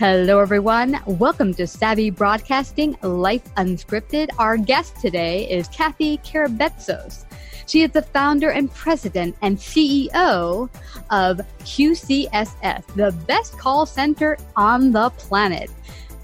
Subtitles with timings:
[0.00, 0.98] Hello, everyone.
[1.06, 4.28] Welcome to Savvy Broadcasting Life Unscripted.
[4.40, 7.26] Our guest today is Cathy Karabetsos.
[7.68, 10.68] She is the founder and president and CEO
[11.10, 15.70] of QCSS, the best call center on the planet.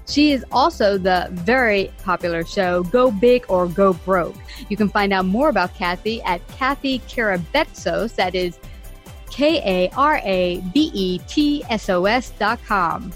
[0.05, 4.35] She is also the very popular show Go Big or Go Broke.
[4.67, 8.59] You can find out more about Cathy at Cathy Karabetsos, that is
[9.29, 13.13] K A R A B E T S O S dot com.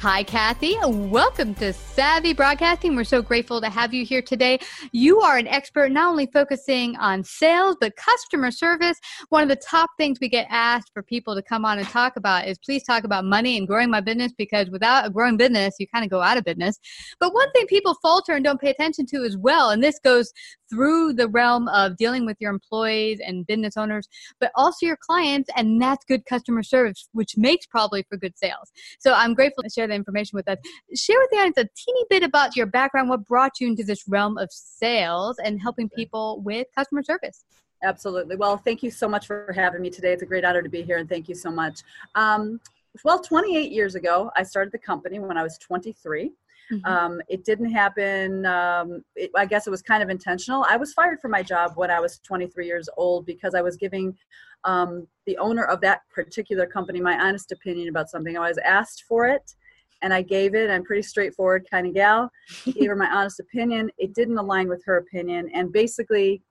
[0.00, 0.76] Hi, Cathy.
[0.82, 2.96] Welcome to Savvy Broadcasting.
[2.96, 4.58] We're so grateful to have you here today.
[4.92, 8.98] You are an expert not only focusing on sales, but customer service.
[9.28, 12.16] One of the top things we get asked for people to come on and talk
[12.16, 15.74] about is please talk about money and growing my business because without a growing business,
[15.78, 16.78] you kind of go out of business.
[17.18, 20.32] But one thing people falter and don't pay attention to as well, and this goes
[20.70, 25.50] through the realm of dealing with your employees and business owners, but also your clients,
[25.56, 28.70] and that's good customer service, which makes probably for good sales.
[28.98, 30.58] So I'm grateful to share the information with us.
[30.94, 34.06] Share with the audience a teeny bit about your background, what brought you into this
[34.08, 37.44] realm of sales and helping people with customer service.
[37.82, 38.36] Absolutely.
[38.36, 40.12] Well, thank you so much for having me today.
[40.12, 41.80] It's a great honor to be here, and thank you so much.
[42.14, 42.60] Um,
[43.04, 46.32] well, 28 years ago, I started the company when I was 23.
[46.72, 46.86] Mm-hmm.
[46.86, 48.46] Um, it didn't happen.
[48.46, 50.64] Um, it, I guess it was kind of intentional.
[50.68, 53.76] I was fired from my job when I was 23 years old because I was
[53.76, 54.16] giving
[54.64, 58.36] um, the owner of that particular company my honest opinion about something.
[58.36, 59.54] I was asked for it
[60.02, 60.70] and I gave it.
[60.70, 62.30] I'm pretty straightforward kind of gal.
[62.64, 63.90] gave her my honest opinion.
[63.98, 65.50] It didn't align with her opinion.
[65.54, 66.42] And basically,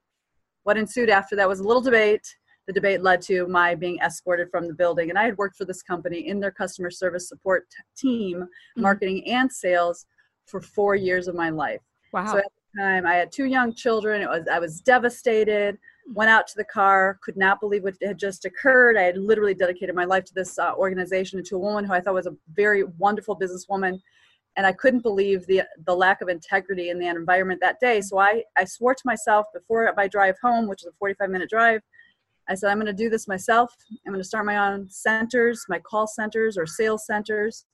[0.64, 2.36] what ensued after that was a little debate
[2.70, 5.09] the debate led to my being escorted from the building.
[5.09, 7.66] And I had worked for this company in their customer service support
[7.98, 8.81] team, mm-hmm.
[8.84, 10.06] marketing and sales
[10.45, 11.81] for four years of my life.
[12.14, 12.31] Wow.
[12.31, 14.22] So at the time, I had two young children.
[14.22, 15.80] It was I was devastated.
[16.14, 18.98] Went out to the car, could not believe what had just occurred.
[18.98, 21.94] I had literally dedicated my life to this uh, organization and to a woman who
[21.94, 24.00] I thought was a very wonderful businesswoman
[24.58, 28.02] and I couldn't believe the the lack of integrity in the environment that day.
[28.02, 31.49] So I I swore to myself before my drive home, which is a 45 minute
[31.49, 31.82] drive,
[32.49, 33.76] I said, I'm going to do this myself.
[34.05, 37.65] I'm going to start my own centers, my call centers or sales centers,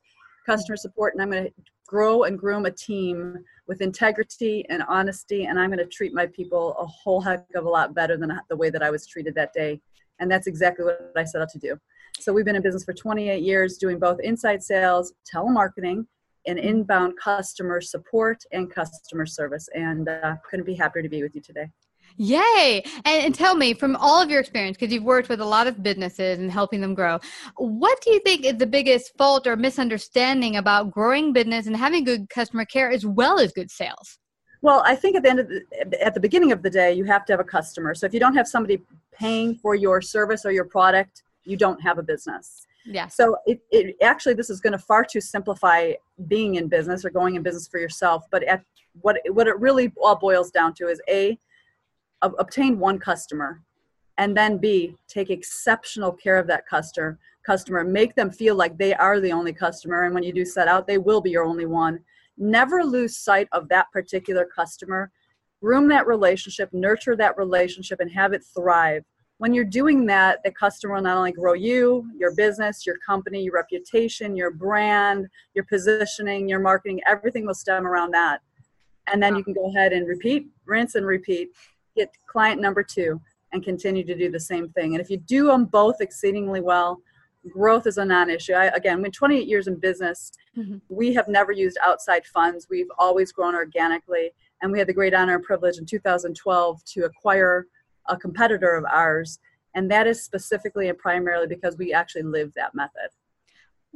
[0.45, 1.53] customer support, and I'm going to
[1.87, 3.37] grow and groom a team
[3.67, 5.45] with integrity and honesty.
[5.45, 8.37] And I'm going to treat my people a whole heck of a lot better than
[8.49, 9.79] the way that I was treated that day.
[10.19, 11.77] And that's exactly what I set out to do.
[12.19, 16.05] So we've been in business for 28 years doing both inside sales, telemarketing,
[16.47, 19.67] and inbound customer support and customer service.
[19.73, 21.69] And uh, couldn't be happier to be with you today.
[22.17, 22.83] Yay!
[23.03, 25.67] And, and, tell me, from all of your experience, because you've worked with a lot
[25.67, 27.19] of businesses and helping them grow,
[27.57, 32.03] what do you think is the biggest fault or misunderstanding about growing business and having
[32.03, 34.17] good customer care as well as good sales?
[34.61, 35.61] Well, I think at the end of the,
[36.01, 37.93] at the beginning of the day, you have to have a customer.
[37.93, 38.81] So if you don't have somebody
[39.13, 42.65] paying for your service or your product, you don't have a business.
[42.85, 43.07] Yeah.
[43.07, 45.93] So it, it actually this is going to far too simplify
[46.27, 48.25] being in business or going in business for yourself.
[48.31, 48.63] But at
[49.01, 51.37] what what it really all boils down to is a
[52.39, 53.61] obtain one customer
[54.17, 58.93] and then b take exceptional care of that customer customer make them feel like they
[58.95, 61.65] are the only customer and when you do set out they will be your only
[61.65, 61.99] one.
[62.37, 65.11] Never lose sight of that particular customer.
[65.61, 69.03] Groom that relationship nurture that relationship and have it thrive.
[69.37, 73.43] When you're doing that the customer will not only grow you your business your company
[73.43, 78.41] your reputation your brand your positioning your marketing everything will stem around that.
[79.07, 81.49] And then you can go ahead and repeat rinse and repeat
[81.95, 84.93] get client number two and continue to do the same thing.
[84.93, 86.99] And if you do them both exceedingly well,
[87.49, 88.53] growth is a non-issue.
[88.53, 90.77] I, again, when 28 years in business, mm-hmm.
[90.89, 92.67] we have never used outside funds.
[92.69, 97.05] We've always grown organically, and we had the great honor and privilege in 2012 to
[97.05, 97.67] acquire
[98.07, 99.39] a competitor of ours,
[99.75, 103.09] and that is specifically and primarily because we actually live that method.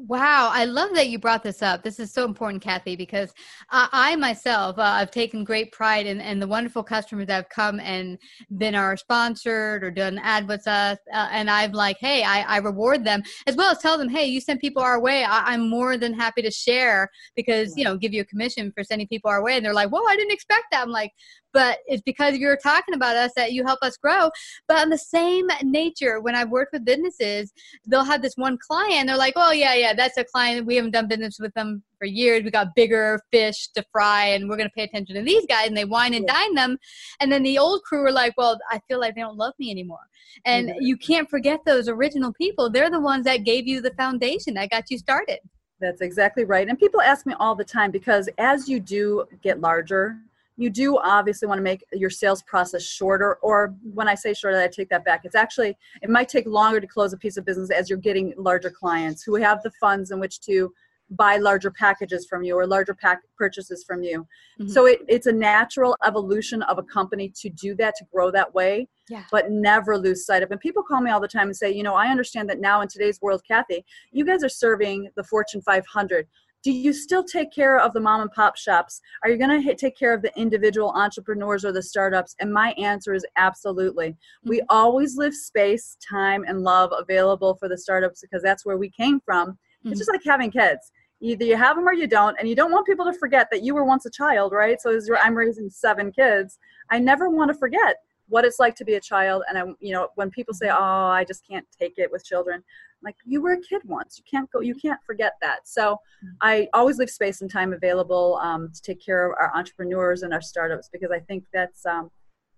[0.07, 1.83] Wow, I love that you brought this up.
[1.83, 3.33] This is so important, Cathy, because
[3.69, 7.49] uh, I myself uh, I've taken great pride in, in, the wonderful customers that have
[7.49, 8.17] come and
[8.57, 12.57] been our sponsored or done ad with us, uh, and I'm like, hey, I, I,
[12.59, 15.25] reward them as well as tell them, hey, you send people our way.
[15.25, 18.85] I, am more than happy to share because you know give you a commission for
[18.85, 20.81] sending people our way, and they're like, whoa, I didn't expect that.
[20.81, 21.11] I'm like,
[21.53, 24.29] but it's because you're talking about us that you help us grow.
[24.67, 27.51] But on the same nature, when I've worked with businesses,
[27.85, 29.07] they'll have this one client.
[29.07, 30.65] They're like, oh, yeah, yeah, that's a client.
[30.65, 32.43] We haven't done business with them for years.
[32.43, 35.67] We got bigger fish to fry, and we're going to pay attention to these guys.
[35.67, 36.77] And they wine and dine them.
[37.19, 39.71] And then the old crew are like, well, I feel like they don't love me
[39.71, 39.99] anymore.
[40.45, 42.69] And you can't forget those original people.
[42.69, 45.39] They're the ones that gave you the foundation that got you started.
[45.81, 46.67] That's exactly right.
[46.67, 50.17] And people ask me all the time because as you do get larger,
[50.59, 54.59] you do obviously want to make your sales process shorter or when i say shorter
[54.59, 57.45] i take that back it's actually it might take longer to close a piece of
[57.45, 60.71] business as you're getting larger clients who have the funds in which to
[61.11, 64.27] buy larger packages from you or larger pack purchases from you.
[64.59, 64.67] Mm-hmm.
[64.67, 68.53] So it, it's a natural evolution of a company to do that, to grow that
[68.53, 69.23] way, yeah.
[69.31, 70.51] but never lose sight of.
[70.51, 72.81] And people call me all the time and say, you know, I understand that now
[72.81, 76.27] in today's world, Cathy, you guys are serving the Fortune 500
[76.63, 79.01] do you still take care of the mom and pop shops?
[79.23, 82.35] Are you going to take care of the individual entrepreneurs or the startups?
[82.39, 84.09] And my answer is absolutely.
[84.09, 84.49] Mm-hmm.
[84.49, 88.89] We always leave space, time, and love available for the startups because that's where we
[88.89, 89.51] came from.
[89.51, 89.91] Mm-hmm.
[89.91, 90.91] It's just like having kids.
[91.21, 93.61] Either you have them or you don't, and you don't want people to forget that
[93.61, 94.79] you were once a child, right?
[94.79, 96.57] So as I'm raising seven kids,
[96.91, 97.97] I never want to forget
[98.29, 99.43] what it's like to be a child.
[99.49, 100.81] And I, you know, when people say, mm-hmm.
[100.81, 102.63] "Oh, I just can't take it with children,"
[103.03, 106.27] like you were a kid once you can't go you can't forget that so mm-hmm.
[106.41, 110.33] i always leave space and time available um, to take care of our entrepreneurs and
[110.33, 112.09] our startups because i think that's um,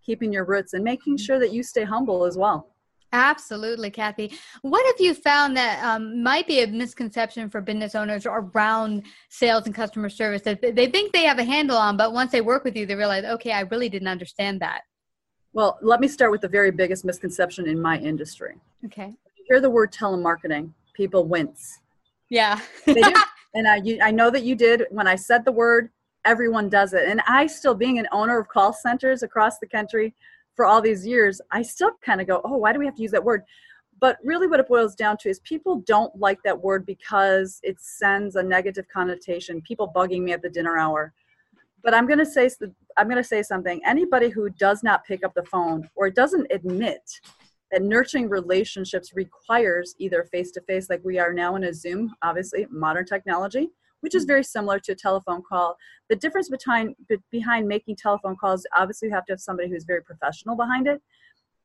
[0.05, 1.23] keeping your roots and making mm-hmm.
[1.23, 2.67] sure that you stay humble as well
[3.13, 4.31] Absolutely, Cathy.
[4.61, 9.65] What have you found that um, might be a misconception for business owners around sales
[9.65, 12.63] and customer service that they think they have a handle on, but once they work
[12.63, 14.83] with you, they realize, okay, I really didn't understand that?
[15.51, 18.55] Well, let me start with the very biggest misconception in my industry.
[18.85, 19.13] Okay
[19.51, 21.81] hear the word telemarketing, people wince.
[22.29, 22.61] Yeah.
[23.53, 24.85] and I, you, I know that you did.
[24.91, 25.89] When I said the word,
[26.23, 27.03] everyone does it.
[27.05, 30.13] And I still, being an owner of call centers across the country
[30.55, 33.01] for all these years, I still kind of go, oh, why do we have to
[33.01, 33.43] use that word?
[33.99, 37.75] But really, what it boils down to is people don't like that word because it
[37.81, 39.61] sends a negative connotation.
[39.63, 41.11] People bugging me at the dinner hour.
[41.83, 42.49] But I'm going to say
[42.95, 43.81] I'm going to say something.
[43.85, 47.19] Anybody who does not pick up the phone or doesn't admit
[47.71, 52.13] that nurturing relationships requires either face to face, like we are now in a Zoom,
[52.21, 53.69] obviously modern technology,
[54.01, 54.31] which is mm-hmm.
[54.31, 55.77] very similar to a telephone call.
[56.09, 56.95] The difference behind
[57.31, 61.01] behind making telephone calls, obviously, you have to have somebody who's very professional behind it.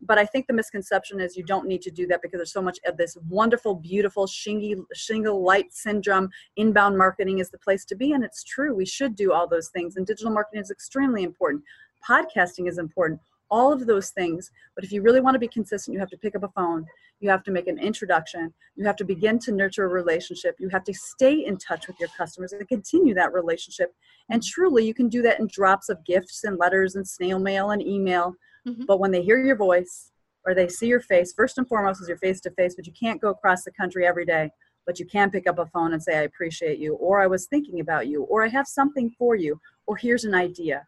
[0.03, 2.61] But I think the misconception is you don't need to do that because there's so
[2.61, 6.29] much of this wonderful, beautiful shingle, shingle light syndrome.
[6.57, 8.75] Inbound marketing is the place to be, and it's true.
[8.75, 11.65] We should do all those things, and digital marketing is extremely important.
[12.07, 13.21] Podcasting is important
[13.51, 14.51] all of those things.
[14.75, 16.87] But if you really want to be consistent, you have to pick up a phone,
[17.21, 20.69] you have to make an introduction, you have to begin to nurture a relationship, you
[20.69, 23.95] have to stay in touch with your customers and continue that relationship.
[24.31, 27.71] And truly, you can do that in drops of gifts and letters and snail mail
[27.71, 28.35] and email.
[28.67, 28.85] Mm-hmm.
[28.87, 30.11] But when they hear your voice
[30.45, 32.93] or they see your face, first and foremost is your face to face, but you
[32.93, 34.51] can't go across the country every day.
[34.85, 37.47] But you can pick up a phone and say, I appreciate you, or I was
[37.47, 40.87] thinking about you, or I have something for you, or here's an idea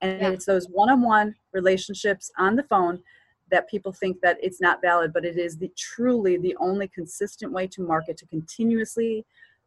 [0.00, 0.28] and yeah.
[0.30, 3.00] it's those one-on-one relationships on the phone
[3.50, 7.52] that people think that it's not valid but it is the truly the only consistent
[7.52, 9.24] way to market to continuously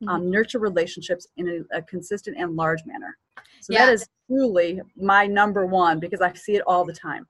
[0.08, 0.32] um, mm-hmm.
[0.32, 3.18] nurture relationships in a, a, consistent and large manner
[3.62, 3.86] so yeah.
[3.86, 7.28] that is truly my number one because i see it all the time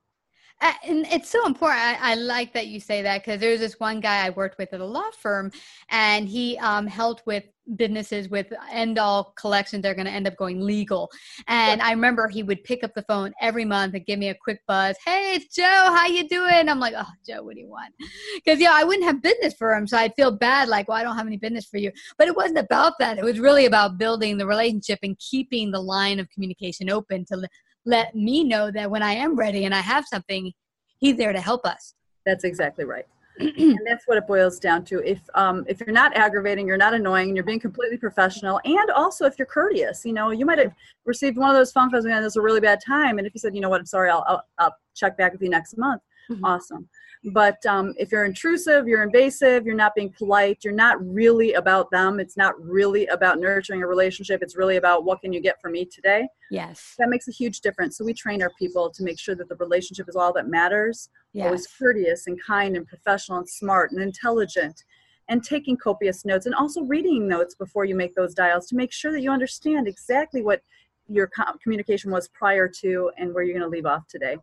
[0.62, 1.80] and it's so important.
[1.80, 4.74] I, I, like that you say that because there's this one guy I worked with
[4.74, 5.52] at a law firm,
[5.90, 7.44] and he um, helped with
[7.76, 11.10] businesses with end all collections they're going to end up going legal.
[11.48, 14.36] And i remember he would pick up the phone every month and give me a
[14.36, 16.68] quick buzz hey it's joe how you doing?
[16.68, 17.94] I'm like oh joe what do you want?
[18.36, 21.04] Because yeah i wouldn't have business for him so i'd feel bad like well i
[21.04, 21.92] don't have any business for you.
[22.18, 25.82] But it wasn't about that it was really about building the relationship and keeping the
[25.82, 27.48] line of communication open to
[27.86, 30.52] let me know that when i am ready and i have something
[31.00, 31.94] he's there to help us.
[32.26, 33.06] That's exactly right.
[33.40, 35.02] And that's what it boils down to.
[35.10, 39.26] If um, if you're not aggravating, you're not annoying, you're being completely professional, and also
[39.26, 40.74] if you're courteous, you know, you might have
[41.06, 43.34] received one of those phone calls and this was a really bad time, and if
[43.34, 45.78] you said, you know what, I'm sorry, I'll, I'll, I'll check back with you next
[45.78, 46.46] month, mm-hmm.
[46.46, 46.90] awesome.
[47.34, 51.92] But um, if you're intrusive, you're invasive, you're not being polite, you're not really about
[51.92, 52.20] them.
[52.20, 54.42] It's not really about nurturing a relationship.
[54.42, 56.30] It's really about what can you get from me today.
[56.50, 56.96] Yes.
[56.98, 57.98] That makes a huge difference.
[57.98, 61.10] So we train our people to make sure that the relationship is all that matters.
[61.34, 61.46] Yes.
[61.46, 64.82] Always courteous and kind and professional and smart and intelligent
[65.28, 68.94] and taking copious notes and also reading notes before you make those dials to make
[68.94, 70.62] sure that you understand exactly what
[71.08, 71.30] your
[71.62, 74.38] communication was prior to and where you're going to leave off today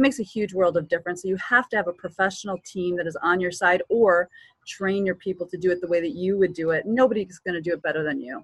[0.00, 1.22] it makes a huge world of difference.
[1.22, 4.28] So you have to have a professional team that is on your side or
[4.66, 6.86] train your people to do it the way that you would do it.
[6.86, 8.42] Nobody's going to do it better than you.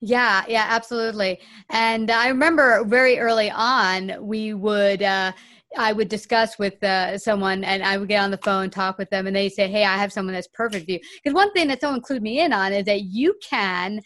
[0.00, 1.40] Yeah, yeah, absolutely.
[1.70, 5.32] And I remember very early on, we would, uh,
[5.78, 9.10] I would discuss with uh, someone and I would get on the phone, talk with
[9.10, 11.00] them, and they say, Hey, I have someone that's perfect for you.
[11.22, 14.00] Because one thing that someone clued me in on is that you can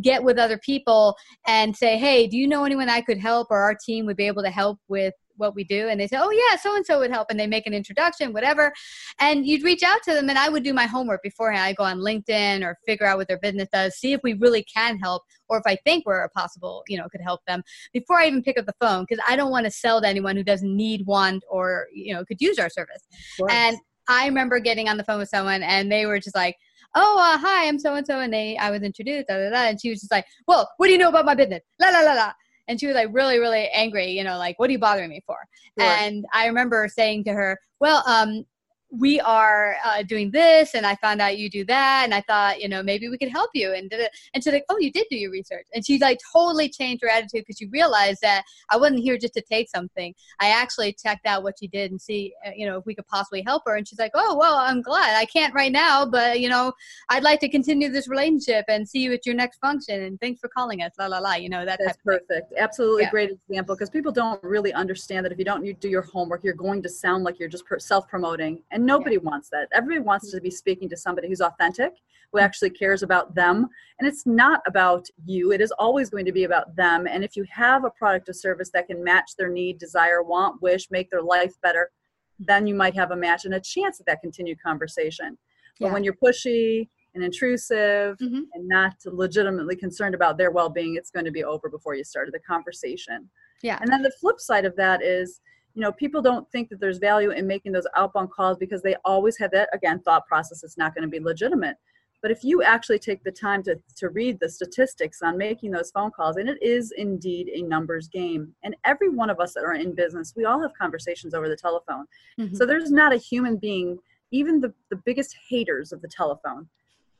[0.00, 3.58] get with other people and say, Hey, do you know anyone I could help or
[3.58, 6.30] our team would be able to help with what we do and they say oh
[6.30, 8.72] yeah so and so would help and they make an introduction whatever
[9.20, 11.84] and you'd reach out to them and i would do my homework beforehand i go
[11.84, 15.22] on linkedin or figure out what their business does see if we really can help
[15.48, 17.62] or if i think we're a possible you know could help them
[17.92, 20.36] before i even pick up the phone because i don't want to sell to anyone
[20.36, 23.02] who doesn't need one or you know could use our service
[23.50, 23.76] and
[24.08, 26.56] i remember getting on the phone with someone and they were just like
[26.94, 29.68] "Oh, uh, hi, I'm so and so," and they I was introduced, da, da, da,
[29.68, 32.00] and she was just like, "Well, what do you know about my business?" La la
[32.00, 32.32] la la.
[32.68, 35.22] And she was like really, really angry, you know, like, what are you bothering me
[35.26, 35.36] for?
[35.78, 35.88] Sure.
[35.88, 38.44] And I remember saying to her, well, um,
[38.92, 42.60] we are uh, doing this and i found out you do that and i thought
[42.60, 44.10] you know maybe we could help you and did it.
[44.34, 45.66] And she's like oh you did do your research.
[45.74, 49.34] And she like totally changed her attitude because she realized that i wasn't here just
[49.34, 50.14] to take something.
[50.40, 53.06] I actually checked out what she did and see uh, you know if we could
[53.06, 55.16] possibly help her and she's like oh well i'm glad.
[55.16, 56.72] I can't right now but you know
[57.08, 60.40] i'd like to continue this relationship and see you at your next function and thanks
[60.40, 62.52] for calling us la la la you know that That's perfect.
[62.58, 63.10] Absolutely Yeah.
[63.10, 66.54] great example because people don't really understand that if you don't do your homework, you're
[66.54, 69.68] going to sound like you're just per- self-promoting, and nobody wants that.
[69.72, 71.94] Everybody wants to be speaking to somebody who's authentic,
[72.32, 75.52] who actually cares about them, and it's not about you.
[75.52, 77.06] It is always going to be about them.
[77.06, 80.60] And if you have a product or service that can match their need, desire, want,
[80.62, 81.90] wish, make their life better,
[82.38, 85.36] then you might have a match and a chance at that continued conversation.
[85.78, 85.92] But Yeah.
[85.92, 88.44] when you're pushy and intrusive Mhm.
[88.54, 92.32] and not legitimately concerned about their well-being it's going to be over before you started
[92.32, 93.28] the conversation
[93.62, 95.42] yeah and then the flip side of that is
[95.74, 98.96] you know people don't think that there's value in making those outbound calls because they
[99.04, 101.76] always have that again thought process it's not going to be legitimate
[102.20, 105.90] but if you actually take the time to, to read the statistics on making those
[105.90, 109.64] phone calls and it is indeed a numbers game and every one of us that
[109.64, 112.06] are in business we all have conversations over the telephone
[112.38, 112.56] Mhm.
[112.56, 113.98] so there's not a human being,
[114.30, 116.68] even the, the biggest haters of the telephone,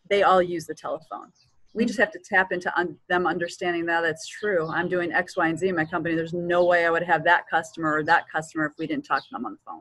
[0.08, 1.30] they all use the telephone.
[1.74, 4.68] We just have to tap into un- them understanding that it's true.
[4.68, 6.14] I'm doing X, Y, and Z in my company.
[6.14, 9.22] There's no way I would have that customer or that customer if we didn't talk
[9.22, 9.80] to them on the phone.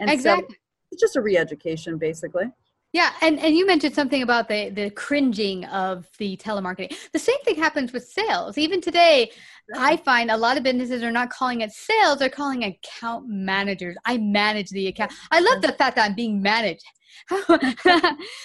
[0.00, 0.58] And exactly so
[0.94, 2.44] it's just a re-education, basically.
[2.92, 6.96] Yeah, and, and you mentioned something about the, the cringing of the telemarketing.
[7.12, 8.56] The same thing happens with sales.
[8.56, 9.32] Even today,
[9.74, 13.96] I find a lot of businesses are not calling it sales, they're calling account managers.
[14.06, 15.12] I manage the account.
[15.32, 16.84] I love the fact that I'm being managed.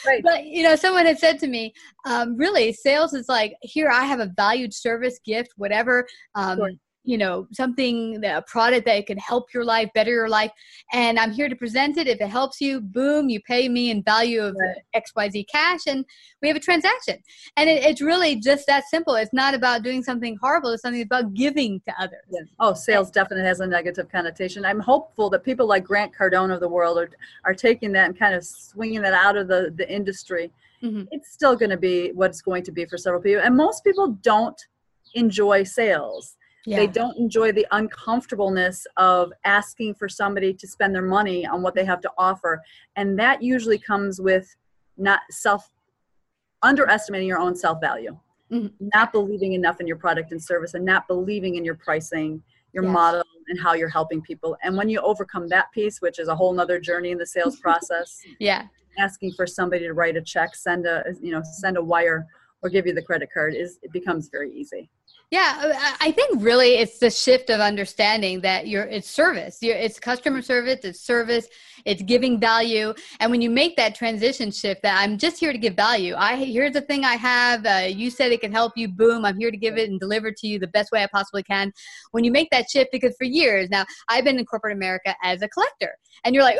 [0.06, 0.24] Right.
[0.24, 1.74] But you know, someone had said to me,
[2.06, 3.90] um, really, sales is like here.
[3.90, 6.08] I have a valued service, gift, whatever.
[6.36, 6.72] Um, Sure.
[7.04, 10.52] You know, something, a product that can help your life, better your life,
[10.92, 12.08] and I'm here to present it.
[12.08, 14.76] If it helps you, boom, you pay me in value of Right.
[14.94, 16.06] X Y Z cash, and
[16.42, 17.18] we have a transaction.
[17.56, 19.16] And it, it's really just that simple.
[19.16, 20.72] It's not about doing something horrible.
[20.72, 22.20] It's something about giving to others.
[22.30, 22.42] Yeah.
[22.60, 24.66] Oh, sales definitely has a negative connotation.
[24.66, 27.10] I'm hopeful that people like Grant Cardone of the world are,
[27.46, 30.52] are taking that and kind of swinging that out of the, the industry.
[30.84, 31.08] Mhm.
[31.12, 33.42] It's still going to be what it's going to be for several people.
[33.42, 34.60] And most people don't
[35.16, 36.36] enjoy sales.
[36.66, 36.78] Yeah.
[36.78, 41.74] They don't enjoy the uncomfortableness of asking for somebody to spend their money on what
[41.74, 42.62] they have to offer.
[42.96, 44.54] And that usually comes with
[44.98, 45.70] not self
[46.62, 48.18] underestimating your own self value,
[48.52, 48.74] Mhm.
[48.80, 52.84] not believing enough in your product and service, and not believing in your pricing, your
[52.84, 52.94] Yes.
[52.94, 54.58] model, and how you're helping people.
[54.62, 57.58] And when you overcome that piece, which is a whole nother journey in the sales
[57.62, 58.68] process, yeah.
[58.98, 62.28] asking for somebody to write a check, send a you know send a wire,
[62.62, 64.90] or give you the credit card is it becomes very easy.
[65.32, 69.60] Yeah, I- I think really it's the shift of understanding that you're it's service.
[69.62, 71.48] You're, it's customer service, it's service,
[71.86, 72.96] it's giving value.
[73.20, 76.16] And when you make that transition shift, that I'm just here to give value.
[76.18, 77.64] I here's the thing I have.
[77.64, 78.88] Uh, you said it can help you.
[78.88, 79.24] Boom!
[79.24, 81.72] I'm here to give it and deliver to you the best way I possibly can.
[82.10, 85.44] When you make that shift, because for years now I've been in corporate America as
[85.44, 86.58] a collector, and you're like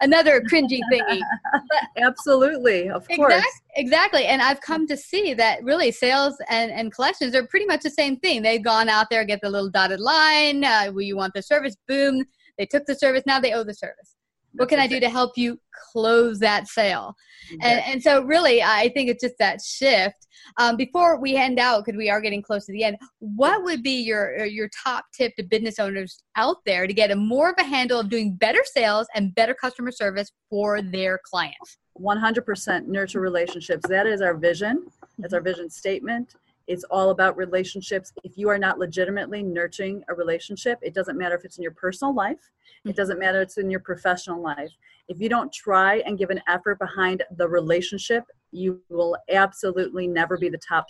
[0.00, 1.20] another cringy thingy.
[1.98, 3.34] Absolutely, of course.
[3.34, 3.46] Exact,
[3.76, 4.26] exactly.
[4.26, 7.90] And I've come to see that really sales and, and collections are pretty much the
[7.90, 8.42] same thing.
[8.42, 10.64] They've gone out there, get the little dotted line.
[10.64, 12.24] Uh, well, you want the service, boom.
[12.58, 14.16] They took the service, now they owe the service.
[14.54, 15.60] What can I do to help you
[15.92, 17.14] close that sale?
[17.62, 20.26] And, and so, really, I think it's just that shift.
[20.58, 23.82] Um, before we end out, because we are getting close to the end, what would
[23.82, 27.56] be your your top tip to business owners out there to get a more of
[27.58, 31.78] a handle of doing better sales and better customer service for their clients?
[32.00, 33.86] 100% nurture relationships.
[33.88, 34.86] That is our vision.
[35.18, 35.48] That's our mm-hmm.
[35.48, 36.34] vision statement.
[36.66, 38.12] It's all about relationships.
[38.22, 41.72] If you are not legitimately nurturing a relationship, it doesn't matter if it's in your
[41.72, 42.50] personal life,
[42.84, 44.70] it doesn't matter if it's in your professional life.
[45.08, 50.36] If you don't try and give an effort behind the relationship, you will absolutely never
[50.36, 50.86] be the top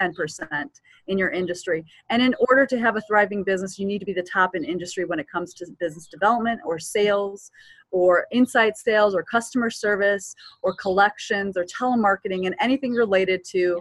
[0.00, 0.68] 10%
[1.08, 1.84] in your industry.
[2.10, 4.64] And in order to have a thriving business, you need to be the top in
[4.64, 7.50] industry when it comes to business development or sales
[7.90, 13.80] or inside sales or customer service or collections or telemarketing and anything related to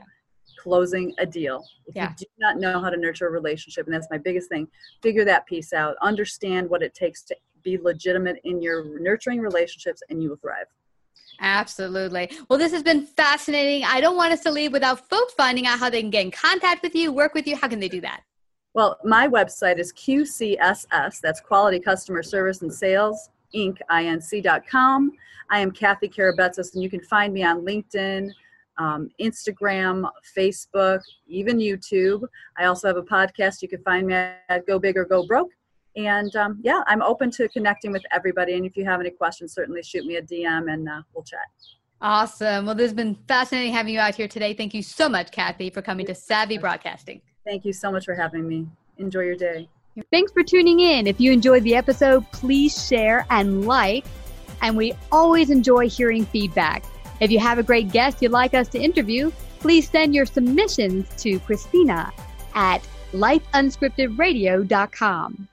[0.59, 1.63] closing a deal.
[1.87, 2.09] If Yeah.
[2.09, 4.67] you do not know how to nurture a relationship, and that's my biggest thing,
[5.01, 5.95] figure that piece out.
[6.01, 10.67] Understand what it takes to be legitimate in your nurturing relationships, and you will thrive.
[11.41, 12.31] Absolutely.
[12.50, 13.83] Well, this has been fascinating.
[13.83, 16.31] I don't want us to leave without folks finding out how they can get in
[16.31, 17.55] contact with you, work with you.
[17.55, 18.21] How can they do that?
[18.74, 23.77] Well, my website is QCSS, that's Quality Customer Service and Sales Inc.
[23.91, 25.12] Inc.com.
[25.50, 28.31] I am Cathy Karabetsos, and you can find me on LinkedIn,
[28.77, 32.24] um, Instagram, Facebook, even YouTube.
[32.57, 33.62] I also have a podcast.
[33.62, 35.51] You can find me at Go Big or Go Broke.
[35.95, 38.53] And um, yeah, I'm open to connecting with everybody.
[38.53, 41.39] And if you have any questions, certainly shoot me a DM and uh, we'll chat.
[42.01, 42.65] Awesome.
[42.65, 44.53] Well, this has been fascinating having you out here today.
[44.53, 47.21] Thank you so much, Cathy, for coming to Savvy Broadcasting.
[47.45, 48.67] Thank you so much for having me.
[48.98, 49.67] Enjoy your day.
[50.12, 51.05] Thanks for tuning in.
[51.05, 54.05] If you enjoyed the episode, please share and like.
[54.62, 56.86] And we always enjoy hearing feedback.
[57.19, 61.10] If you have a great guest you'd like us to interview, please send your submissions
[61.17, 62.13] to Christina
[62.55, 65.48] at lifeunscriptedradio.com.